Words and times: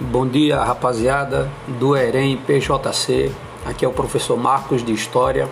Bom 0.00 0.28
dia, 0.28 0.62
rapaziada 0.62 1.50
do 1.66 1.96
EREM 1.96 2.36
PJC. 2.36 3.32
Aqui 3.66 3.84
é 3.84 3.88
o 3.88 3.92
professor 3.92 4.36
Marcos 4.36 4.84
de 4.84 4.92
História 4.92 5.48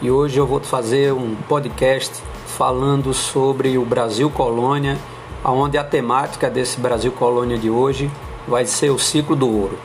e 0.00 0.10
hoje 0.10 0.38
eu 0.38 0.46
vou 0.46 0.58
fazer 0.58 1.12
um 1.12 1.34
podcast 1.46 2.22
falando 2.46 3.12
sobre 3.12 3.76
o 3.76 3.84
Brasil 3.84 4.30
Colônia, 4.30 4.96
onde 5.44 5.76
a 5.76 5.84
temática 5.84 6.48
desse 6.48 6.80
Brasil 6.80 7.12
Colônia 7.12 7.58
de 7.58 7.68
hoje 7.68 8.10
vai 8.48 8.64
ser 8.64 8.88
o 8.88 8.98
ciclo 8.98 9.36
do 9.36 9.54
ouro. 9.54 9.78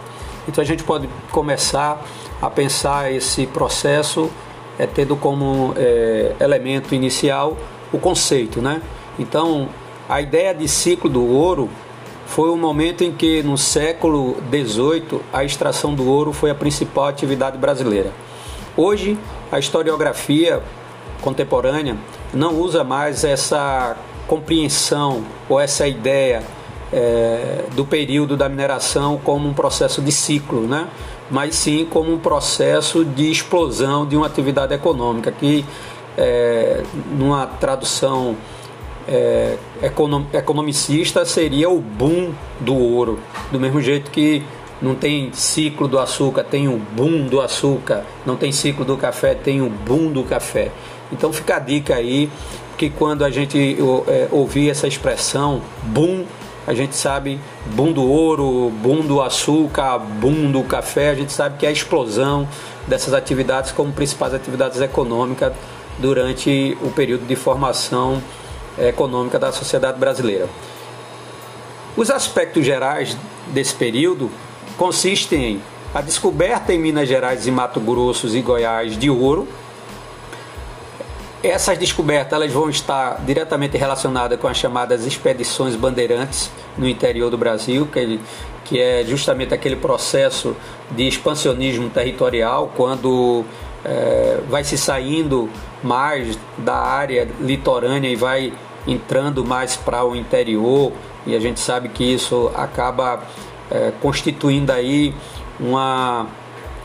Então 0.47 0.61
a 0.61 0.66
gente 0.66 0.86
pode 0.86 1.09
começar 1.29 2.02
a 2.41 2.50
pensar 2.50 3.11
esse 3.11 3.47
processo 3.47 4.29
é, 4.77 4.88
tendo 4.88 5.18
como 5.18 5.73
é, 5.75 6.38
elemento 6.39 6.95
inicial 6.95 7.57
o 7.91 8.00
conceito, 8.00 8.61
né? 8.61 8.81
Então 9.19 9.68
a 10.07 10.21
ideia 10.21 10.55
de 10.55 10.69
ciclo 10.69 11.09
do 11.09 11.27
ouro 11.27 11.69
foi 12.29 12.50
o 12.51 12.56
momento 12.56 13.04
em 13.04 13.11
que, 13.11 13.42
no 13.42 13.57
século 13.57 14.37
XVIII, 14.51 15.20
a 15.33 15.43
extração 15.43 15.96
do 15.96 16.07
ouro 16.07 16.32
foi 16.32 16.51
a 16.51 16.56
principal 16.56 17.07
atividade 17.07 17.57
brasileira. 17.57 18.11
Hoje, 18.78 19.18
a 19.51 19.57
historiografia 19.57 20.61
contemporânea 21.21 21.97
não 22.32 22.54
usa 22.61 22.84
mais 22.84 23.23
essa 23.23 23.97
compreensão 24.28 25.23
ou 25.50 25.60
essa 25.60 25.87
ideia 25.87 26.43
é, 26.93 27.65
do 27.73 27.84
período 27.84 28.37
da 28.37 28.48
mineração 28.48 29.20
como 29.23 29.50
um 29.50 29.54
processo 29.54 30.00
de 30.00 30.11
ciclo, 30.11 30.61
né? 30.61 30.87
mas 31.32 31.56
sim 31.56 31.84
como 31.89 32.14
um 32.14 32.20
processo 32.20 33.03
de 33.03 33.31
explosão 33.31 34.06
de 34.06 34.16
uma 34.16 34.28
atividade 34.28 34.72
econômica, 34.72 35.31
que, 35.31 35.66
é, 36.16 36.84
numa 37.11 37.48
tradução 37.48 38.38
é, 39.09 39.58
economicista 40.34 41.25
seria 41.25 41.67
o 41.67 41.80
boom 41.80 42.31
do 42.59 42.75
ouro. 42.75 43.20
Do 43.52 43.59
mesmo 43.59 43.81
jeito 43.81 44.11
que 44.11 44.44
não 44.80 44.94
tem 44.94 45.34
ciclo 45.34 45.88
do 45.88 45.97
açúcar, 45.97 46.44
tem 46.44 46.67
o 46.67 46.78
boom 46.78 47.25
do 47.25 47.42
açúcar. 47.42 48.06
Não 48.25 48.36
tem 48.36 48.52
ciclo 48.52 48.86
do 48.86 48.95
café, 48.95 49.34
tem 49.34 49.61
o 49.61 49.69
boom 49.69 50.11
do 50.11 50.23
café. 50.23 50.72
Então 51.11 51.34
fica 51.34 51.56
a 51.56 51.59
dica 51.59 51.95
aí 51.95 52.30
que 52.78 52.89
quando 52.89 53.25
a 53.25 53.31
gente 53.31 53.78
é, 54.08 54.28
ouvir 54.31 54.69
essa 54.69 54.88
expressão 54.88 55.62
boom, 55.84 56.23
a 56.67 56.73
gente 56.75 56.95
sabe 56.95 57.39
boom 57.73 57.91
do 57.91 58.03
ouro, 58.03 58.69
boom 58.69 59.02
do 59.02 59.22
açúcar, 59.22 59.97
boom 59.97 60.52
do 60.52 60.64
café, 60.64 61.09
a 61.09 61.16
gente 61.16 61.34
sabe 61.34 61.58
que 61.58 61.66
é 61.66 61.69
a 61.69 61.72
explosão 61.72 62.47
dessas 62.88 63.14
atividades 63.14 63.72
como 63.72 63.91
principais 63.91 64.36
atividades 64.36 64.80
econômicas 64.80 65.52
durante 65.97 66.78
o 66.81 66.91
período 66.91 67.25
de 67.25 67.36
formação 67.36 68.22
econômica 68.78 69.39
da 69.39 69.52
sociedade 69.52 70.00
brasileira. 70.00 70.48
Os 71.98 72.09
aspectos 72.09 72.66
gerais 72.66 73.17
desse 73.48 73.73
período 73.73 74.30
consistem 74.78 75.44
em 75.44 75.62
a 75.94 76.02
descoberta 76.02 76.72
em 76.72 76.78
Minas 76.78 77.09
Gerais 77.09 77.47
e 77.47 77.52
Mato 77.52 77.80
Grosso 77.80 78.28
e 78.28 78.42
Goiás 78.42 78.95
de 78.95 79.09
ouro. 79.09 79.47
Essas 81.42 81.80
descobertas 81.80 82.34
elas 82.34 82.52
vão 82.52 82.70
estar 82.70 83.20
diretamente 83.25 83.75
relacionadas 83.75 84.40
com 84.40 84.47
as 84.47 84.58
chamadas 84.58 85.06
expedições 85.06 85.75
bandeirantes 85.75 86.52
no 86.78 86.88
interior 86.88 87.31
do 87.31 87.38
Brasil, 87.38 87.88
que, 87.88 88.20
que 88.66 88.80
é 88.80 89.03
justamente 89.03 89.52
aquele 89.52 89.78
processo 89.78 90.56
de 90.92 91.08
expansionismo 91.08 91.90
territorial, 91.90 92.72
quando 92.75 93.44
é, 93.84 94.42
vai 94.47 94.64
se 94.64 94.78
saindo 94.78 95.50
mais 95.83 96.38
da 96.58 96.75
área 96.75 97.27
litorânea 97.39 98.09
e 98.09 98.16
vai 98.16 98.53
entrando 98.88 99.45
mais 99.45 99.75
para 99.75 100.03
o 100.03 100.16
interior 100.16 100.91
e 101.25 101.35
a 101.35 101.39
gente 101.39 101.59
sabe 101.59 101.89
que 101.89 102.03
isso 102.03 102.52
acaba 102.55 103.22
é, 103.69 103.91
constituindo 104.02 104.72
aí 104.72 105.13
uma, 105.59 106.28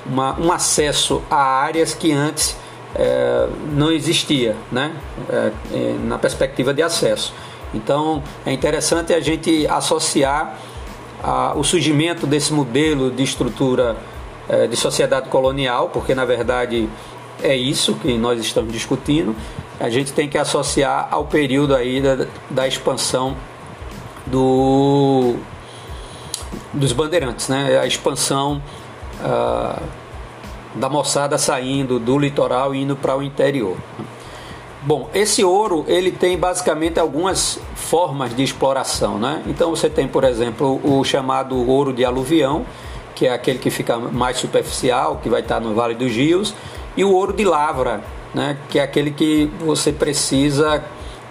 uma, 0.04 0.38
um 0.38 0.52
acesso 0.52 1.22
a 1.30 1.36
áreas 1.36 1.94
que 1.94 2.12
antes 2.12 2.56
é, 2.94 3.48
não 3.72 3.90
existia, 3.90 4.56
né? 4.70 4.92
É, 5.28 5.52
é 5.72 5.96
na 6.04 6.18
perspectiva 6.18 6.74
de 6.74 6.82
acesso. 6.82 7.32
Então 7.72 8.22
é 8.44 8.52
interessante 8.52 9.12
a 9.12 9.20
gente 9.20 9.66
associar 9.66 10.56
a, 11.22 11.54
o 11.56 11.64
surgimento 11.64 12.26
desse 12.26 12.52
modelo 12.52 13.10
de 13.10 13.22
estrutura 13.22 13.96
é, 14.48 14.66
de 14.66 14.76
sociedade 14.76 15.28
colonial, 15.28 15.88
porque 15.88 16.14
na 16.14 16.24
verdade 16.24 16.88
é 17.42 17.56
isso 17.56 17.94
que 17.94 18.16
nós 18.16 18.40
estamos 18.40 18.72
discutindo, 18.72 19.34
a 19.78 19.90
gente 19.90 20.12
tem 20.12 20.28
que 20.28 20.38
associar 20.38 21.08
ao 21.10 21.24
período 21.24 21.74
aí 21.74 22.00
da, 22.00 22.26
da 22.48 22.68
expansão 22.68 23.36
do, 24.26 25.34
dos 26.72 26.92
bandeirantes, 26.92 27.48
né? 27.48 27.78
a 27.78 27.86
expansão 27.86 28.62
uh, 29.20 29.82
da 30.74 30.88
moçada 30.88 31.38
saindo 31.38 31.98
do 31.98 32.18
litoral 32.18 32.74
e 32.74 32.82
indo 32.82 32.96
para 32.96 33.16
o 33.16 33.22
interior. 33.22 33.76
Bom, 34.82 35.08
esse 35.14 35.42
ouro 35.42 35.84
ele 35.88 36.12
tem 36.12 36.36
basicamente 36.36 37.00
algumas 37.00 37.58
formas 37.74 38.36
de 38.36 38.42
exploração, 38.42 39.18
né? 39.18 39.42
Então 39.46 39.70
você 39.70 39.88
tem, 39.88 40.06
por 40.06 40.24
exemplo, 40.24 40.78
o 40.84 41.02
chamado 41.04 41.56
ouro 41.66 41.90
de 41.90 42.04
aluvião, 42.04 42.66
que 43.14 43.26
é 43.26 43.32
aquele 43.32 43.58
que 43.58 43.70
fica 43.70 43.96
mais 43.96 44.36
superficial, 44.36 45.20
que 45.22 45.28
vai 45.30 45.40
estar 45.40 45.58
no 45.58 45.74
Vale 45.74 45.94
dos 45.94 46.12
Rios, 46.12 46.54
e 46.96 47.04
o 47.04 47.12
ouro 47.12 47.32
de 47.32 47.44
lavra, 47.44 48.02
né, 48.34 48.56
que 48.68 48.78
é 48.78 48.82
aquele 48.82 49.10
que 49.10 49.50
você 49.60 49.92
precisa 49.92 50.84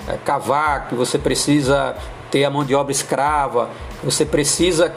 é, 0.08 0.18
cavar, 0.24 0.88
que 0.90 0.96
você 0.96 1.18
precisa 1.18 1.96
ter 2.30 2.44
a 2.44 2.50
mão 2.50 2.66
de 2.66 2.74
obra 2.76 2.92
escrava, 2.92 3.70
você 4.04 4.26
precisa 4.26 4.94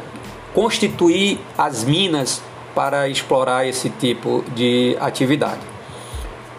constituir 0.55 1.38
as 1.56 1.84
minas 1.84 2.43
para 2.75 3.09
explorar 3.09 3.66
esse 3.66 3.91
tipo 3.91 4.44
de 4.55 4.97
atividade. 5.00 5.60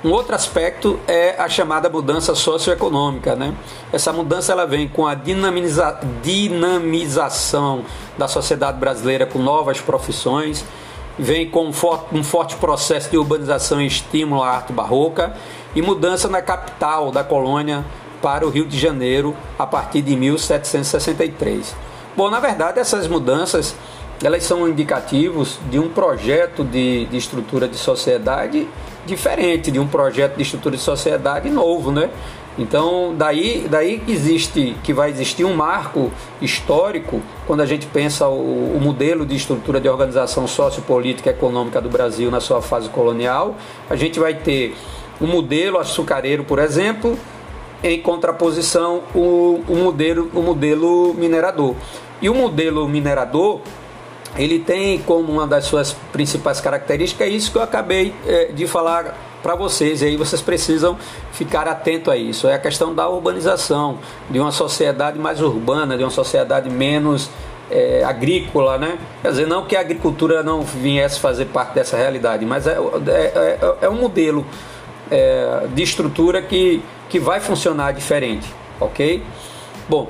Um 0.03 0.12
outro 0.12 0.35
aspecto 0.35 1.00
é 1.07 1.35
a 1.38 1.50
chamada 1.50 1.90
mudança 1.90 2.35
socioeconômica. 2.35 3.35
Né? 3.35 3.53
Essa 3.91 4.13
mudança 4.13 4.51
ela 4.51 4.66
vem 4.66 4.88
com 4.88 5.07
a 5.07 5.16
dinamiza 5.16 6.00
dinamização 6.22 7.84
da 8.17 8.28
sociedade 8.28 8.78
brasileira 8.79 9.25
com 9.25 9.40
novas 9.40 9.81
profissões, 9.81 10.63
vem 11.17 11.50
com 11.50 11.67
um 11.67 12.23
forte, 12.23 12.55
processo 12.57 13.09
de 13.09 13.17
urbanização 13.17 13.81
e 13.81 13.88
estímulo 13.88 14.44
à 14.44 14.50
arte 14.50 14.72
barroca 14.72 15.35
e 15.75 15.81
mudança 15.81 16.28
na 16.28 16.41
capital 16.41 17.11
da 17.11 17.23
colônia 17.23 17.85
para 18.22 18.45
o 18.45 18.50
Rio 18.50 18.66
de 18.66 18.78
Janeiro 18.78 19.35
a 19.57 19.66
partir 19.66 20.01
de 20.01 20.16
1763. 20.16 21.75
Bom, 22.16 22.29
na 22.29 22.39
verdade, 22.39 22.79
essas 22.79 23.07
mudanças 23.07 23.75
elas 24.23 24.44
são 24.44 24.67
indicativos 24.67 25.59
de 25.69 25.78
um 25.78 25.89
projeto 25.89 26.63
de, 26.63 27.05
de 27.05 27.17
estrutura 27.17 27.67
de 27.67 27.78
sociedade 27.78 28.67
diferente, 29.05 29.72
de 29.72 29.79
um 29.79 29.88
projeto 29.88 30.35
de 30.35 30.41
estrutura 30.41 30.75
de 30.75 30.81
sociedade 30.81 31.49
novo, 31.49 31.91
né? 31.91 32.09
Então, 32.57 33.13
daí, 33.16 33.68
daí 33.69 34.01
existe, 34.07 34.75
que 34.84 34.91
vai 34.91 35.12
existir 35.12 35.45
um 35.45 35.56
marco 35.56 36.12
histórico 36.41 37.22
quando 37.45 37.62
a 37.62 37.66
gente 37.66 37.85
pensa 37.85 38.28
o, 38.28 38.75
o 38.75 38.79
modelo 38.81 39.25
de 39.25 39.35
estrutura 39.35 39.79
de 39.79 39.88
organização 39.88 40.47
sociopolítica 40.47 41.29
e 41.29 41.34
econômica 41.34 41.79
do 41.79 41.90
Brasil 41.90 42.31
na 42.31 42.40
sua 42.40 42.62
fase 42.62 42.90
colonial. 42.90 43.56
A 43.90 43.96
gente 43.96 44.19
vai 44.19 44.34
ter 44.34 44.75
um 45.22 45.28
modelo 45.28 45.78
açucareiro, 45.78 46.44
por 46.44 46.57
exemplo, 46.57 47.17
em 47.84 48.01
contraposição 48.01 49.03
o, 49.13 49.63
o, 49.67 49.75
modelo, 49.75 50.31
o 50.34 50.41
modelo 50.41 51.13
minerador. 51.13 51.75
E 52.19 52.29
o 52.29 52.34
modelo 52.34 52.88
minerador 52.90 53.62
ele 54.36 54.60
tem 54.60 55.00
como 55.00 55.32
uma 55.32 55.48
das 55.48 55.66
suas 55.66 55.94
principais 56.12 56.60
características 56.60 57.28
é 57.28 57.30
isso 57.30 57.52
que 57.52 57.58
eu 57.58 57.62
acabei 57.62 58.14
é, 58.26 58.46
de 58.46 58.68
falar 58.68 59.16
para 59.42 59.56
vocês. 59.56 60.02
E 60.02 60.06
aí 60.06 60.18
vocês 60.18 60.42
precisam 60.42 60.98
ficar 61.32 61.68
atento 61.68 62.12
a 62.12 62.18
isso. 62.18 62.47
É 62.47 62.56
a 62.56 62.59
questão 62.59 62.94
da 62.94 63.08
urbanização, 63.08 64.00
de 64.29 64.40
uma 64.40 64.52
sociedade 64.52 65.18
mais 65.18 65.41
urbana, 65.41 65.97
de 65.97 66.03
uma 66.03 66.09
sociedade 66.09 66.70
menos 66.70 67.29
é, 67.70 68.03
agrícola, 68.03 68.78
né? 68.78 68.97
Quer 69.22 69.29
dizer, 69.29 69.47
não 69.47 69.66
que 69.66 69.76
a 69.76 69.79
agricultura 69.79 70.44
não 70.44 70.62
viesse 70.62 71.20
fazer 71.20 71.46
parte 71.46 71.73
dessa 71.73 71.97
realidade, 71.97 72.46
mas 72.46 72.68
é, 72.68 72.78
é, 73.08 73.12
é, 73.12 73.78
é 73.82 73.90
um 73.90 73.96
modelo 73.96 74.46
é, 75.12 75.68
de 75.73 75.84
estrutura 75.84 76.41
que, 76.41 76.82
que 77.09 77.20
vai 77.20 77.40
funcionar 77.40 77.91
diferente, 77.94 78.47
ok? 78.80 79.23
Bom, 79.88 80.09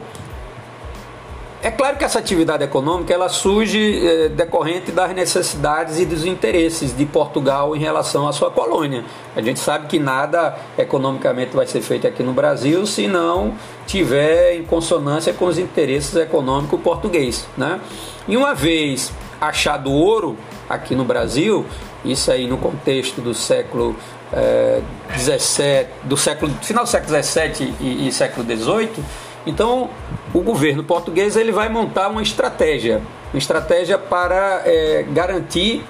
é 1.62 1.72
claro 1.72 1.98
que 1.98 2.04
essa 2.04 2.20
atividade 2.20 2.64
econômica 2.64 3.12
ela 3.12 3.30
surge 3.30 4.06
é, 4.06 4.30
decorrente 4.30 4.92
das 4.92 5.14
necessidades 5.14 6.00
e 6.00 6.06
dos 6.06 6.24
interesses 6.24 6.96
de 6.96 7.04
Portugal 7.06 7.76
em 7.76 7.80
relação 7.80 8.28
à 8.28 8.34
sua 8.34 8.52
colônia. 8.52 9.04
A 9.36 9.42
gente 9.42 9.60
sabe 9.60 9.88
que 9.88 9.98
nada 9.98 10.56
economicamente 10.78 11.56
vai 11.56 11.66
ser 11.66 11.82
feito 11.82 12.06
aqui 12.06 12.22
no 12.22 12.32
Brasil 12.32 12.86
se 12.86 13.08
não 13.08 13.56
tiver 13.88 14.56
em 14.56 14.64
consonância 14.64 15.34
com 15.34 15.46
os 15.46 15.58
interesses 15.58 16.16
econômicos 16.16 16.80
portugueses. 16.80 17.48
Né? 17.58 17.80
E 18.28 18.38
uma 18.38 18.54
vez 18.54 19.12
achado 19.42 19.92
ouro 19.92 20.38
aqui 20.70 20.94
no 20.94 21.06
Brasil, 21.06 21.66
isso 22.06 22.32
aí 22.32 22.48
no 22.48 22.58
contexto 22.58 23.20
do 23.20 23.34
século 23.34 23.96
é, 24.32 24.82
17, 25.10 25.90
do 26.04 26.18
século 26.18 26.52
final 26.62 26.84
do 26.84 26.90
século 26.90 27.12
17 27.12 27.74
e, 27.80 28.08
e 28.08 28.12
século 28.12 28.46
18 28.46 29.04
então, 29.48 29.90
o 30.34 30.42
governo 30.42 30.84
português 30.84 31.36
ele 31.36 31.52
vai 31.52 31.70
montar 31.70 32.10
uma 32.10 32.22
estratégia 32.22 33.02
uma 33.34 33.40
estratégia 33.40 33.98
para 33.98 34.64
é, 34.66 35.06
garantir 35.10 35.84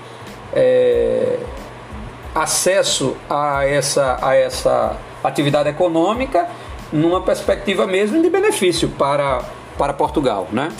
é, 0.54 1.38
acesso 2.33 3.15
a 3.30 3.65
essa, 3.65 4.18
a 4.21 4.36
essa 4.36 4.98
atividade 5.24 5.69
econômica 5.69 6.48
numa 6.92 7.21
perspectiva 7.21 7.86
mesmo 7.86 8.21
de 8.21 8.30
benefício 8.30 8.89
para, 8.89 9.42
para 9.77 9.94
Portugal, 9.94 10.48
né? 10.51 10.71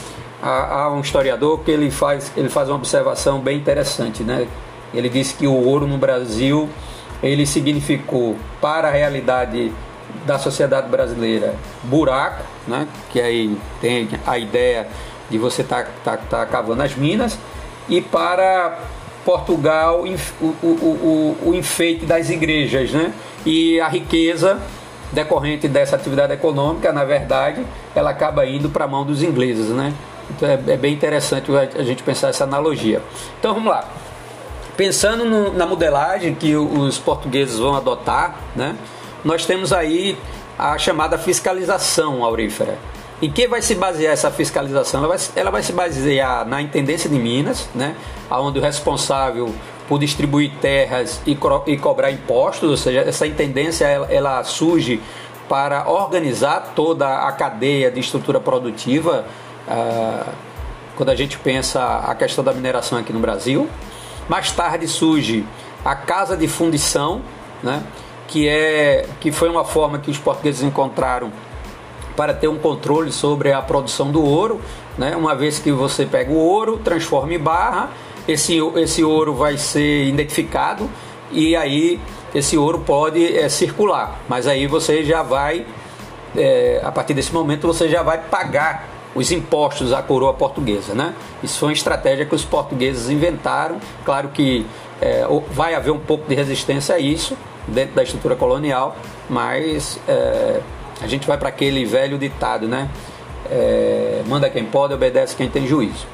Há, 0.42 0.84
há 0.84 0.94
um 0.94 1.02
historiador 1.02 1.60
que 1.60 1.72
ele 1.72 1.90
faz, 1.90 2.32
ele 2.38 2.50
faz 2.50 2.70
uma 2.70 2.76
observação 2.76 3.40
bem 3.40 3.58
interessante, 3.58 4.24
né? 4.24 4.48
Ele 4.94 5.10
disse 5.10 5.34
que 5.36 5.48
o 5.48 5.54
ouro 5.54 5.86
no 5.86 5.98
Brasil 5.98 6.70
ele 7.22 7.46
significou 7.46 8.36
para 8.62 8.88
a 8.88 8.92
realidade 8.92 9.74
da 10.25 10.38
sociedade 10.38 10.89
brasileira 10.89 11.56
buraco, 11.83 12.44
né? 12.68 12.88
que 13.12 13.21
aí 13.21 13.57
tem 13.80 14.09
a 14.25 14.38
ideia 14.38 14.88
de 15.30 15.38
você 15.38 15.62
estar 15.62 15.86
tá, 16.04 16.18
tá, 16.18 16.18
tá 16.18 16.45
cavando 16.45 16.83
as 16.83 16.95
minas, 16.95 17.38
e 17.89 18.01
para 18.01 18.80
Portugal 19.25 20.04
o, 20.04 20.45
o, 20.45 20.68
o, 20.68 21.38
o, 21.50 21.56
enfeite 21.56 22.06
das 22.06 22.30
igrejas 22.30 22.92
né? 22.92 23.13
e 23.45 23.80
a 23.80 23.88
riqueza 23.88 24.59
decorrente 25.12 25.68
dessa 25.68 25.95
atividade 25.95 26.33
econômica, 26.33 26.92
na 26.92 27.04
verdade, 27.04 27.65
ela 27.95 28.09
acaba 28.09 28.45
indo 28.45 28.69
para 28.69 28.86
a 28.86 28.88
mão 28.88 29.06
dos 29.06 29.24
ingleses. 29.24 29.68
Né? 29.69 29.94
Então 30.30 30.48
é, 30.48 30.54
é 30.68 30.77
bem 30.77 30.94
interessante 30.94 31.50
a 31.56 31.83
gente 31.83 32.04
pensar 32.04 32.30
essa 32.30 32.44
analogia. 32.44 33.01
Então 33.39 33.54
vamos 33.54 33.69
lá. 33.69 33.86
Pensando 34.75 35.25
no, 35.25 35.54
na 35.54 35.65
modelagem 35.65 36.36
que 36.36 36.56
os 36.56 37.00
portugueses 37.00 37.57
vão 37.57 37.75
adotar, 37.75 38.36
né, 38.56 38.75
nós 39.28 39.46
temos 39.46 39.74
aí 39.74 40.18
a 40.58 40.78
chamada 40.78 41.18
fiscalização 41.18 42.24
aurífera. 42.24 42.78
Em 43.22 43.30
que 43.30 43.48
vai 43.48 43.62
se 43.62 43.76
basear 43.76 44.14
essa 44.14 44.32
fiscalização? 44.32 45.04
Ela 45.04 45.10
vai, 45.10 45.18
ela 45.36 45.52
vai 45.52 45.62
se 45.62 45.74
basear 45.74 46.48
na 46.48 46.62
intendência 46.62 47.10
de 47.10 47.18
Minas, 47.18 47.68
né, 47.76 47.96
onde 48.32 48.60
o 48.60 48.62
responsável 48.62 49.54
por 49.88 50.00
distribuir 50.00 50.52
terras 50.62 51.22
e, 51.26 51.38
e 51.68 51.78
cobrar 51.78 52.12
impostos, 52.12 52.70
ou 52.70 52.78
seja, 52.78 53.02
essa 53.02 53.26
intendência 53.28 53.86
ela, 53.86 54.08
ela 54.12 54.44
surge 54.44 55.02
para 55.50 55.90
organizar 55.90 56.74
toda 56.76 57.28
a 57.28 57.32
cadeia 57.32 57.90
de 57.90 58.00
estrutura 58.00 58.40
produtiva. 58.40 59.26
Ah, 59.68 60.26
quando 60.96 61.10
a 61.10 61.16
gente 61.16 61.38
pensa 61.38 61.82
a 61.84 62.16
questão 62.16 62.44
da 62.44 62.54
mineração 62.54 62.98
aqui 62.98 63.14
no 63.14 63.20
Brasil, 63.20 63.70
mais 64.28 64.52
tarde 64.52 64.88
surge 64.88 65.46
a 65.86 65.96
casa 65.96 66.36
de 66.36 66.48
fundição, 66.48 67.22
né? 67.64 67.84
Que, 68.28 68.48
é, 68.48 69.06
que 69.20 69.32
foi 69.32 69.50
uma 69.50 69.64
forma 69.64 69.98
que 69.98 70.12
os 70.12 70.18
portugueses 70.18 70.62
encontraram 70.62 71.32
para 72.16 72.34
ter 72.34 72.48
um 72.48 72.58
controle 72.58 73.12
sobre 73.12 73.54
a 73.54 73.62
produção 73.62 74.12
do 74.12 74.24
ouro. 74.24 74.60
Né? 74.98 75.16
Uma 75.16 75.36
vez 75.36 75.60
que 75.60 75.72
você 75.72 76.06
pega 76.06 76.32
o 76.32 76.36
ouro, 76.36 76.78
transforma 76.78 77.34
em 77.34 77.40
barra, 77.40 77.92
esse, 78.28 78.58
esse 78.76 79.04
ouro 79.04 79.34
vai 79.34 79.58
ser 79.58 80.06
identificado 80.06 80.90
e 81.32 81.56
aí 81.56 82.00
esse 82.34 82.58
ouro 82.58 82.80
pode 82.80 83.38
é, 83.38 83.48
circular. 83.48 84.20
Mas 84.28 84.48
aí 84.48 84.68
você 84.68 85.04
já 85.04 85.22
vai, 85.22 85.66
é, 86.36 86.82
a 86.84 86.92
partir 86.92 87.14
desse 87.14 87.32
momento, 87.32 87.68
você 87.68 87.88
já 87.88 88.04
vai 88.04 88.18
pagar 88.18 88.90
os 89.16 89.32
impostos 89.32 89.94
à 89.94 90.02
coroa 90.02 90.34
portuguesa. 90.34 90.94
Né? 90.94 91.14
Isso 91.42 91.60
foi 91.60 91.70
uma 91.70 91.74
estratégia 91.74 92.26
que 92.26 92.36
os 92.36 92.44
portugueses 92.44 93.10
inventaram. 93.10 93.78
Claro 94.04 94.30
que 94.30 94.66
é, 95.00 95.26
vai 95.52 95.76
haver 95.76 95.92
um 95.92 96.00
pouco 96.00 96.28
de 96.28 96.36
resistência 96.36 96.96
a 96.96 97.00
isso 97.00 97.38
dentro 97.68 97.96
da 97.96 98.04
estrutura 98.04 98.36
colonial, 98.36 98.96
mas 99.30 100.00
é, 100.08 100.62
a 101.02 101.08
gente 101.08 101.28
vai 101.28 101.38
para 101.38 101.50
aquele 101.50 101.86
velho 101.86 102.18
ditado, 102.18 102.68
né? 102.68 102.90
É, 103.50 104.24
manda 104.28 104.50
quem 104.50 104.66
pode, 104.66 104.94
obedece 104.94 105.36
quem 105.36 105.50
tem 105.50 105.68
juízo. 105.68 106.06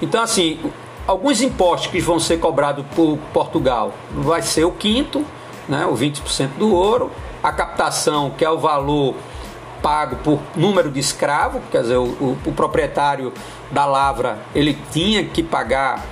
Então, 0.00 0.22
assim, 0.22 0.58
alguns 1.06 1.40
impostos 1.40 1.90
que 1.90 2.00
vão 2.00 2.18
ser 2.18 2.38
cobrados 2.38 2.84
por 2.94 3.18
Portugal 3.32 3.92
vai 4.10 4.42
ser 4.42 4.64
o 4.64 4.72
quinto, 4.72 5.24
né, 5.68 5.86
o 5.86 5.94
20% 5.94 6.50
do 6.58 6.74
ouro, 6.74 7.10
a 7.42 7.52
captação, 7.52 8.30
que 8.30 8.44
é 8.44 8.50
o 8.50 8.58
valor 8.58 9.14
pago 9.80 10.16
por 10.16 10.40
número 10.54 10.90
de 10.90 11.00
escravo, 11.00 11.60
quer 11.70 11.82
dizer, 11.82 11.96
o, 11.96 12.04
o, 12.04 12.38
o 12.46 12.52
proprietário 12.52 13.32
da 13.70 13.84
lavra 13.84 14.38
ele 14.54 14.78
tinha 14.92 15.24
que 15.24 15.42
pagar 15.42 16.04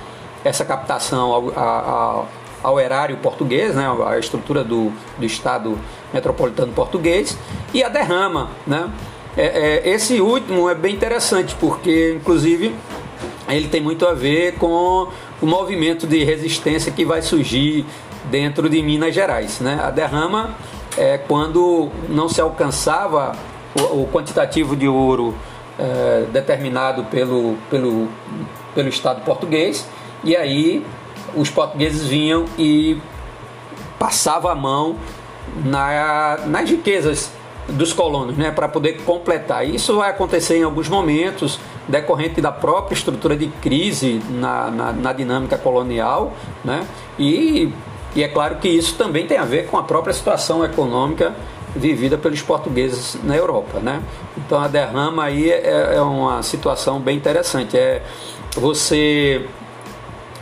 essa 0.43 0.65
captação 0.65 1.31
ao, 1.31 1.59
ao, 1.59 2.27
ao, 2.63 2.79
erário 2.79 3.17
português, 3.17 3.75
né, 3.75 3.85
a 4.07 4.17
estrutura 4.17 4.63
do, 4.63 4.91
do 5.17 5.25
Estado 5.25 5.77
metropolitano 6.13 6.71
português, 6.73 7.37
e 7.73 7.83
a 7.83 7.89
derrama. 7.89 8.51
Né? 8.65 8.89
É, 9.37 9.45
é, 9.85 9.89
esse 9.89 10.19
último 10.19 10.69
é 10.69 10.75
bem 10.75 10.93
interessante, 10.93 11.55
porque 11.59 12.13
inclusive 12.19 12.75
ele 13.47 13.67
tem 13.67 13.81
muito 13.81 14.05
a 14.05 14.13
ver 14.13 14.55
com 14.55 15.07
o 15.41 15.45
movimento 15.45 16.05
de 16.05 16.23
resistência 16.23 16.91
que 16.91 17.03
vai 17.03 17.21
surgir 17.21 17.85
dentro 18.25 18.69
de 18.69 18.81
Minas 18.81 19.13
Gerais. 19.13 19.59
Né? 19.59 19.79
A 19.81 19.89
derrama 19.89 20.55
é 20.97 21.17
quando 21.17 21.89
não 22.09 22.27
se 22.27 22.41
alcançava 22.41 23.33
o, 23.75 24.01
o 24.01 24.09
quantitativo 24.11 24.75
de 24.75 24.87
ouro 24.87 25.33
é, 25.79 26.25
determinado 26.31 27.05
pelo, 27.05 27.55
pelo, 27.69 28.07
pelo 28.75 28.89
Estado 28.89 29.21
português, 29.23 29.87
e 30.23 30.35
aí 30.35 30.85
os 31.35 31.49
portugueses 31.49 32.07
vinham 32.07 32.45
e 32.57 32.97
passavam 33.99 34.49
a 34.51 34.55
mão 34.55 34.95
na, 35.63 36.39
nas 36.47 36.69
riquezas 36.69 37.31
dos 37.67 37.93
colonos, 37.93 38.35
né, 38.35 38.51
para 38.51 38.67
poder 38.67 39.01
completar. 39.03 39.67
Isso 39.67 39.95
vai 39.95 40.09
acontecer 40.09 40.57
em 40.57 40.63
alguns 40.63 40.89
momentos, 40.89 41.59
decorrente 41.87 42.41
da 42.41 42.51
própria 42.51 42.95
estrutura 42.95 43.35
de 43.35 43.47
crise 43.61 44.21
na, 44.29 44.71
na, 44.71 44.91
na 44.91 45.13
dinâmica 45.13 45.57
colonial, 45.57 46.33
né, 46.65 46.85
e, 47.17 47.71
e 48.15 48.23
é 48.23 48.27
claro 48.27 48.55
que 48.55 48.67
isso 48.67 48.95
também 48.95 49.27
tem 49.27 49.37
a 49.37 49.45
ver 49.45 49.67
com 49.67 49.77
a 49.77 49.83
própria 49.83 50.13
situação 50.13 50.65
econômica 50.65 51.33
vivida 51.75 52.17
pelos 52.17 52.41
portugueses 52.41 53.17
na 53.23 53.35
Europa, 53.35 53.79
né? 53.79 54.01
Então 54.37 54.59
a 54.59 54.67
derrama 54.67 55.23
aí 55.23 55.49
é, 55.49 55.95
é 55.95 56.01
uma 56.01 56.43
situação 56.43 56.99
bem 56.99 57.15
interessante. 57.15 57.77
É 57.77 58.01
você 58.55 59.45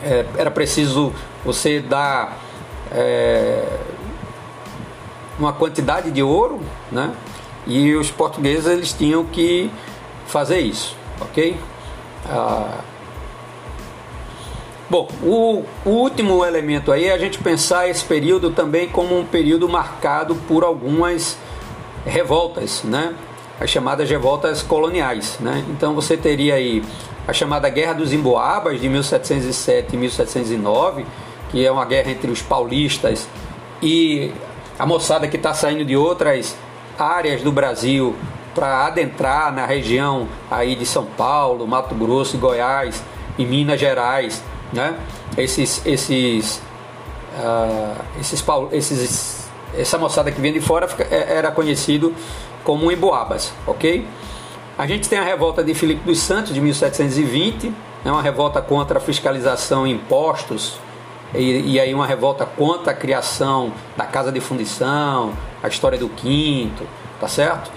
é, 0.03 0.25
era 0.37 0.51
preciso 0.51 1.13
você 1.43 1.79
dar 1.79 2.37
é, 2.91 3.65
uma 5.37 5.53
quantidade 5.53 6.11
de 6.11 6.21
ouro, 6.21 6.59
né? 6.91 7.13
E 7.67 7.93
os 7.95 8.09
portugueses 8.09 8.65
eles 8.65 8.93
tinham 8.93 9.25
que 9.25 9.69
fazer 10.25 10.59
isso, 10.59 10.95
ok? 11.21 11.57
Ah, 12.27 12.79
Bom, 14.89 15.07
o, 15.21 15.63
o, 15.85 15.89
último 15.91 16.43
elemento 16.43 16.91
aí 16.91 17.05
é 17.05 17.13
a 17.13 17.17
gente 17.17 17.37
pensar 17.37 17.87
esse 17.87 18.03
período 18.03 18.49
também 18.49 18.89
como 18.89 19.19
um 19.19 19.23
período 19.23 19.69
marcado 19.69 20.33
por 20.47 20.63
algumas 20.63 21.37
revoltas, 22.03 22.81
né? 22.83 23.13
As 23.59 23.69
chamadas 23.69 24.09
revoltas 24.09 24.61
coloniais, 24.61 25.37
né? 25.39 25.63
Então 25.69 25.93
você 25.93 26.15
teria 26.15 26.55
aí 26.55 26.83
a 27.27 27.33
chamada 27.33 27.69
Guerra 27.69 27.93
dos 27.93 28.13
Emboabas 28.13 28.79
de 28.79 28.87
1707 28.87 29.93
e 29.93 29.97
1709, 29.97 31.05
que 31.51 31.65
é 31.65 31.71
uma 31.71 31.85
guerra 31.85 32.11
entre 32.11 32.31
os 32.31 32.41
paulistas 32.41 33.27
e 33.81 34.31
a 34.77 34.85
moçada 34.85 35.27
que 35.27 35.35
está 35.35 35.53
saindo 35.53 35.83
de 35.83 35.95
outras 35.95 36.55
áreas 36.97 37.41
do 37.41 37.51
Brasil 37.51 38.15
para 38.55 38.87
adentrar 38.87 39.53
na 39.53 39.65
região 39.65 40.27
aí 40.49 40.75
de 40.75 40.85
São 40.85 41.05
Paulo, 41.05 41.67
Mato 41.67 41.93
Grosso 41.95 42.37
Goiás 42.37 43.03
e 43.37 43.45
Minas 43.45 43.79
Gerais 43.79 44.41
né? 44.71 44.95
Esses, 45.37 45.85
esses, 45.85 46.61
uh, 47.37 48.03
esses, 48.19 48.43
esses, 48.71 49.49
essa 49.77 49.97
moçada 49.97 50.31
que 50.31 50.39
vinha 50.39 50.53
de 50.53 50.61
fora 50.61 50.87
é, 51.09 51.37
era 51.37 51.51
conhecido 51.51 52.13
como 52.63 52.91
Emboabas, 52.91 53.53
ok? 53.65 54.05
A 54.77 54.87
gente 54.87 55.09
tem 55.09 55.19
a 55.19 55.23
revolta 55.23 55.63
de 55.63 55.73
Filipe 55.73 56.05
dos 56.05 56.19
Santos 56.19 56.53
de 56.53 56.61
1720, 56.61 57.73
é 58.05 58.11
uma 58.11 58.21
revolta 58.21 58.61
contra 58.61 58.97
a 58.97 59.01
fiscalização 59.01 59.85
e 59.85 59.91
impostos, 59.91 60.77
e, 61.33 61.73
e, 61.73 61.79
aí 61.79 61.93
uma 61.93 62.07
revolta 62.07 62.45
contra 62.45 62.91
a 62.91 62.95
criação 62.95 63.71
da 63.95 64.05
casa 64.05 64.31
de 64.31 64.39
fundição, 64.39 65.33
a 65.61 65.67
história 65.67 65.97
do 65.97 66.09
quinto, 66.09 66.83
tá 67.19 67.27
certo? 67.27 67.71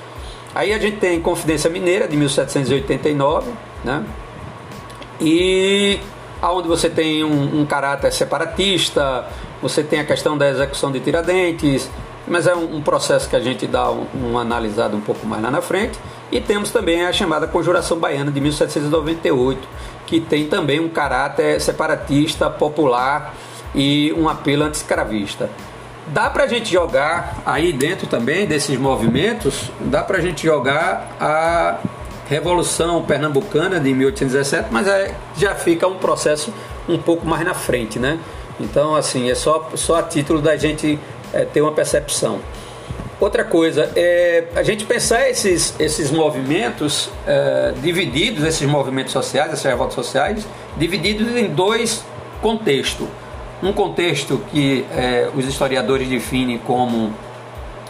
Aí 0.55 0.73
a 0.73 0.79
gente 0.79 0.99
tem 0.99 1.21
Confidência 1.21 1.69
Mineira 1.69 2.07
de 2.07 2.17
1789, 2.17 3.51
né? 3.85 4.05
E 5.21 6.01
aonde 6.41 6.69
você 6.69 6.91
tem 6.91 7.25
um, 7.25 7.61
um, 7.61 7.67
caráter 7.67 8.13
separatista, 8.13 9.27
você 9.61 9.83
tem 9.83 10.01
a 10.01 10.05
questão 10.05 10.37
da 10.37 10.49
execução 10.49 10.91
de 10.91 11.01
Tiradentes, 11.01 11.89
mas 12.33 12.47
é 12.47 12.55
um, 12.55 12.77
um 12.77 12.81
processo 12.81 13.29
que 13.29 13.37
a 13.37 13.41
gente 13.41 13.67
dá 13.67 13.91
um, 13.91 14.07
um, 14.15 14.39
analisado 14.39 14.97
um 14.97 15.01
pouco 15.01 15.27
mais 15.27 15.43
lá 15.43 15.51
na 15.51 15.61
frente. 15.61 15.99
E 16.33 16.41
temos 16.41 16.71
também 16.71 17.05
a 17.05 17.13
chamada 17.13 17.47
Conjuração 17.47 17.99
Baiana 17.99 18.33
de 18.33 18.41
1798, 18.41 19.61
que 20.07 20.19
tem 20.19 20.49
também 20.49 20.81
um 20.81 20.89
caráter 20.89 21.61
separatista, 21.61 22.49
popular 22.49 23.35
e 23.75 24.13
um 24.17 24.29
apelo 24.29 24.65
anti-escravista. 24.65 25.51
Dá 26.07 26.31
para 26.31 26.45
a 26.45 26.47
gente 26.47 26.73
jogar 26.73 27.43
aí 27.45 27.73
dentro 27.73 28.07
também 28.07 28.47
desses 28.47 28.79
movimentos, 28.79 29.71
dá 29.79 30.03
para 30.03 30.19
a 30.19 30.21
gente 30.21 30.45
jogar 30.45 31.15
a 31.21 31.79
Revolução 32.29 33.03
Pernambucana 33.03 33.79
de 33.79 33.93
1817, 33.93 34.69
mas 34.71 34.89
é, 34.89 35.15
já 35.37 35.55
fica 35.55 35.87
um 35.87 35.99
processo 35.99 36.53
um 36.89 36.99
pouco 36.99 37.27
mais 37.27 37.45
na 37.45 37.55
frente, 37.55 37.99
né? 37.99 38.19
Então, 38.59 38.95
assim, 38.95 39.31
é 39.31 39.35
só, 39.35 39.71
só 39.75 39.97
a 39.97 40.03
título 40.03 40.41
da 40.41 40.57
gente 40.57 40.99
é, 41.33 41.45
ter 41.45 41.61
uma 41.61 41.73
percepção. 41.73 42.41
Outra 43.21 43.45
coisa, 43.45 43.89
é 43.95 44.45
a 44.57 44.65
gente 44.65 44.85
pensar 44.85 45.29
esses, 45.29 45.79
esses 45.79 46.11
movimentos 46.11 47.09
é, 47.25 47.73
divididos, 47.81 48.43
esses 48.43 48.69
movimentos 48.69 49.13
sociais, 49.13 49.53
essas 49.53 49.65
revoltas 49.65 49.95
sociais, 49.95 50.47
divididos 50.77 51.37
em 51.37 51.47
dois 51.47 52.05
contextos. 52.41 53.07
Um 53.63 53.73
contexto 53.73 54.43
que 54.51 54.85
é, 54.91 55.29
os 55.37 55.47
historiadores 55.47 56.09
definem 56.09 56.59
como 56.59 57.15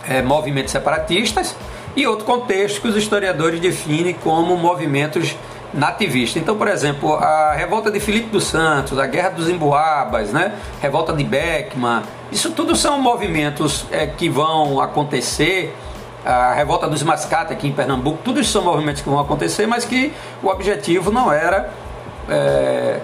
é, 0.06 0.20
movimentos 0.20 0.70
separatistas 0.70 1.56
e 1.96 2.06
outro 2.06 2.26
contexto 2.26 2.82
que 2.82 2.88
os 2.88 2.96
historiadores 2.96 3.58
definem 3.58 4.12
como 4.12 4.54
movimentos 4.56 5.34
nativista. 5.72 6.38
Então, 6.38 6.56
por 6.56 6.68
exemplo, 6.68 7.14
a 7.14 7.54
revolta 7.54 7.90
de 7.90 8.00
Filipe 8.00 8.28
dos 8.28 8.44
Santos, 8.44 8.99
a 8.99 9.06
guerra 9.06 9.30
dos 9.30 9.49
Emboabas, 9.49 10.30
né? 10.30 10.52
revolta 10.80 11.12
de 11.14 11.25
Beckman, 11.25 12.02
isso 12.32 12.50
tudo 12.52 12.74
são 12.74 12.98
movimentos 13.00 13.86
é, 13.90 14.06
que 14.06 14.28
vão 14.28 14.80
acontecer. 14.80 15.76
A 16.24 16.52
revolta 16.54 16.88
dos 16.88 17.02
Mascata 17.02 17.52
aqui 17.52 17.66
em 17.66 17.72
Pernambuco, 17.72 18.18
tudo 18.24 18.40
isso 18.40 18.52
são 18.52 18.62
movimentos 18.62 19.02
que 19.02 19.08
vão 19.08 19.18
acontecer, 19.18 19.66
mas 19.66 19.84
que 19.84 20.12
o 20.40 20.46
objetivo 20.46 21.10
não 21.10 21.32
era 21.32 21.70
é, 22.28 23.00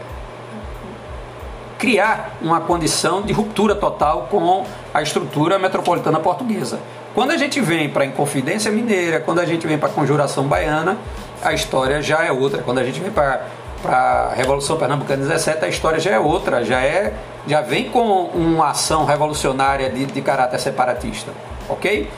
criar 1.79 2.37
uma 2.41 2.61
condição 2.61 3.21
de 3.23 3.33
ruptura 3.33 3.75
total 3.75 4.29
com 4.31 4.65
a 4.95 5.03
estrutura 5.03 5.59
metropolitana 5.59 6.21
portuguesa. 6.21 6.79
Quando 7.15 7.33
a 7.33 7.37
gente 7.37 7.61
vem 7.61 7.89
para 7.89 8.05
a 8.05 8.07
Inconfidência 8.07 8.71
Mineira, 8.71 9.21
quando 9.21 9.41
a 9.41 9.45
gente 9.45 9.67
vem 9.67 9.77
para 9.77 9.89
a 9.89 9.93
Conjuração 9.93 10.45
Baiana, 10.45 10.97
a 11.43 11.53
história 11.53 12.01
já 12.01 12.25
é 12.25 12.31
outra. 12.31 12.63
Quando 12.63 12.79
a 12.79 12.85
gente 12.85 13.01
vem 13.01 13.11
para 13.11 13.43
a 13.85 14.33
Revolução 14.35 14.77
Pernambucana 14.77 15.23
17, 15.25 15.65
a 15.65 15.69
história 15.69 15.99
já 15.99 16.13
é 16.13 16.19
outra, 16.19 16.65
já 16.65 16.81
é 16.81 17.13
já 17.49 17.63
vem 17.63 17.89
com 17.89 18.25
uma 18.25 18.71
ação 18.71 19.07
revolucionária 19.07 19.89
de, 19.89 20.05
de 20.05 20.21
caráter 20.21 20.61
separatista, 20.61 21.33
ok? 21.69 22.09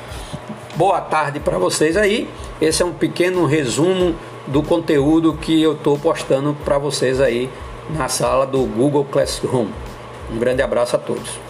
Boa 0.75 1.01
tarde 1.01 1.39
para 1.39 1.57
vocês 1.57 1.97
aí. 1.97 2.29
Esse 2.61 2.83
é 2.83 2.87
um 2.87 2.93
pequeno 2.93 3.47
resumo 3.47 4.17
do 4.49 4.63
conteúdo 4.63 5.35
que 5.35 5.63
eu 5.63 5.75
estou 5.75 5.97
postando 5.97 6.57
para 6.65 6.79
vocês 6.79 7.21
aí 7.21 7.49
na 7.91 8.09
sala 8.09 8.45
do 8.45 8.65
Google 8.65 9.05
Classroom. 9.05 9.69
Um 10.33 10.39
grande 10.39 10.63
abraço 10.63 10.97
a 10.97 10.99
todos. 10.99 11.50